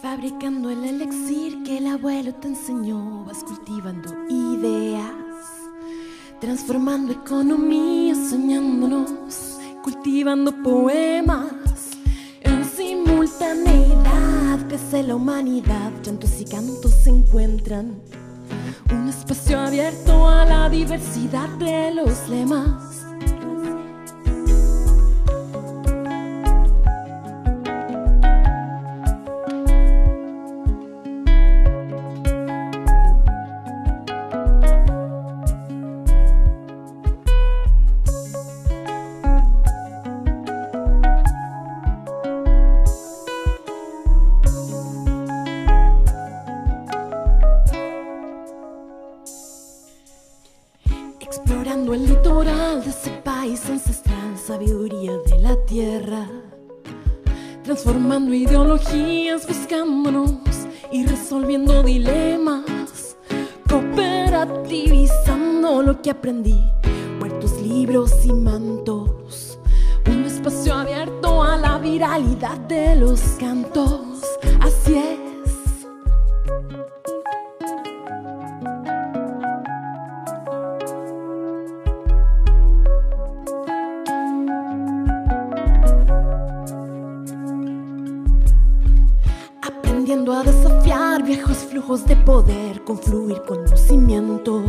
Fabricando 0.00 0.70
el 0.70 0.84
elixir 0.84 1.62
que 1.62 1.78
el 1.78 1.86
abuelo 1.86 2.34
te 2.34 2.48
enseñó, 2.48 3.24
vas 3.24 3.44
cultivando 3.44 4.12
ideas, 4.28 5.12
transformando 6.40 7.12
economía, 7.12 8.14
soñándonos, 8.14 9.12
cultivando 9.82 10.52
poemas. 10.62 11.52
En 12.40 12.64
simultaneidad 12.64 14.66
crece 14.66 15.04
la 15.04 15.14
humanidad, 15.14 15.92
llantos 16.02 16.40
y 16.40 16.46
cantos 16.46 16.92
se 17.04 17.10
encuentran. 17.10 18.00
Un 18.92 19.08
espacio 19.08 19.60
abierto 19.60 20.28
a 20.28 20.44
la 20.44 20.68
diversidad 20.68 21.48
de 21.58 21.94
los 21.94 22.28
lemas. 22.28 23.06
Explorando 51.34 51.94
el 51.94 52.06
litoral 52.06 52.84
de 52.84 52.90
ese 52.90 53.08
país 53.24 53.64
ancestral, 53.70 54.36
sabiduría 54.36 55.12
de 55.24 55.38
la 55.38 55.56
tierra. 55.64 56.28
Transformando 57.64 58.34
ideologías, 58.34 59.48
buscándonos 59.48 60.34
y 60.90 61.06
resolviendo 61.06 61.82
dilemas. 61.82 63.16
Cooperativizando 63.66 65.80
lo 65.80 66.02
que 66.02 66.10
aprendí, 66.10 66.60
muertos 67.18 67.58
libros 67.62 68.12
y 68.26 68.32
mantos. 68.34 69.58
Un 70.06 70.26
espacio 70.26 70.74
abierto 70.74 71.42
a 71.42 71.56
la 71.56 71.78
viralidad 71.78 72.58
de 72.68 72.94
los 72.96 73.22
cantos. 73.40 74.20
Así 74.60 74.98
es. 74.98 75.31
Aprendiendo 90.12 90.32
a 90.34 90.42
desafiar 90.42 91.22
viejos 91.22 91.56
flujos 91.70 92.04
de 92.04 92.16
poder, 92.16 92.84
confluir 92.84 93.40
conocimientos, 93.48 94.62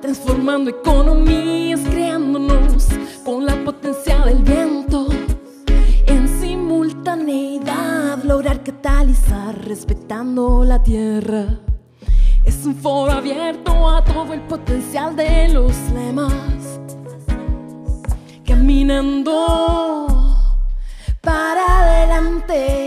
transformando 0.00 0.70
economías, 0.70 1.80
creándonos 1.80 2.86
con 3.24 3.44
la 3.44 3.56
potencia 3.64 4.24
del 4.24 4.44
viento. 4.44 5.08
En 6.06 6.28
simultaneidad, 6.40 8.22
lograr 8.22 8.62
catalizar, 8.62 9.58
respetando 9.66 10.62
la 10.64 10.80
tierra. 10.80 11.58
Es 12.44 12.64
un 12.64 12.76
foro 12.76 13.10
abierto 13.10 13.88
a 13.88 14.04
todo 14.04 14.32
el 14.32 14.42
potencial 14.42 15.16
de 15.16 15.48
los 15.48 15.74
lemas. 15.92 16.32
Caminando 18.46 20.14
para 21.20 21.64
adelante 21.80 22.83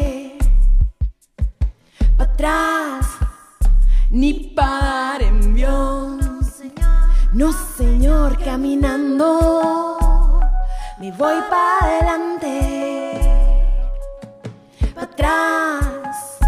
ni 4.18 4.34
para 4.34 4.80
dar 4.80 5.22
envión. 5.22 6.20
No, 7.34 7.52
señor, 7.78 8.36
caminando, 8.44 10.40
me 11.00 11.12
voy 11.12 11.36
para 11.52 11.78
adelante, 11.82 13.22
para 14.96 15.06
atrás, 15.06 16.40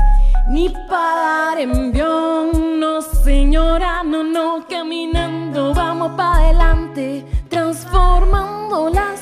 ni 0.48 0.70
para 0.90 1.16
dar 1.16 1.60
envión. 1.60 2.80
No, 2.80 3.04
señora, 3.04 4.02
no, 4.04 4.24
no, 4.24 4.66
caminando, 4.68 5.72
vamos 5.76 6.14
para 6.18 6.38
adelante, 6.46 7.24
transformando 7.50 8.90
las 8.90 9.20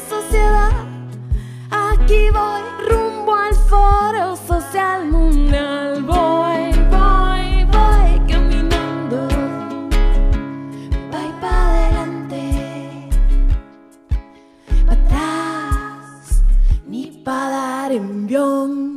Carimbjong. 17.87 18.96